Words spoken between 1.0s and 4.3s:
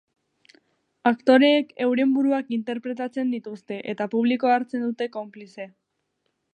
Aktoreek euren buruak interpretatzen dituzte eta